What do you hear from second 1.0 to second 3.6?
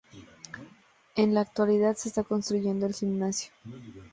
En la actualidad se está construyendo el gimnasio.